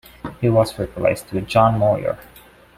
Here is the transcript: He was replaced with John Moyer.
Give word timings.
He 0.39 0.49
was 0.49 0.79
replaced 0.79 1.31
with 1.31 1.45
John 1.47 1.77
Moyer. 1.77 2.17